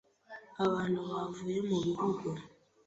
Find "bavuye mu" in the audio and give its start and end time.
1.09-1.77